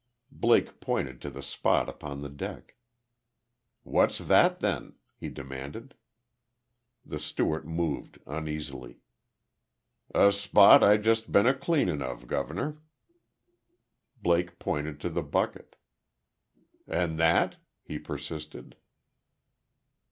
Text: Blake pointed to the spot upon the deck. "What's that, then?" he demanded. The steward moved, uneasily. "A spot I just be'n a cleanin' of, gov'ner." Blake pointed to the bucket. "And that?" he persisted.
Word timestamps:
Blake 0.33 0.79
pointed 0.79 1.21
to 1.21 1.29
the 1.29 1.43
spot 1.43 1.87
upon 1.87 2.21
the 2.23 2.27
deck. 2.29 2.75
"What's 3.83 4.17
that, 4.17 4.59
then?" 4.59 4.95
he 5.15 5.29
demanded. 5.29 5.93
The 7.05 7.19
steward 7.19 7.67
moved, 7.67 8.17
uneasily. 8.25 8.97
"A 10.15 10.31
spot 10.31 10.81
I 10.81 10.97
just 10.97 11.31
be'n 11.31 11.45
a 11.45 11.53
cleanin' 11.53 12.01
of, 12.01 12.25
gov'ner." 12.25 12.79
Blake 14.19 14.57
pointed 14.57 14.99
to 15.01 15.09
the 15.11 15.21
bucket. 15.21 15.75
"And 16.87 17.19
that?" 17.19 17.57
he 17.83 17.99
persisted. 17.99 18.77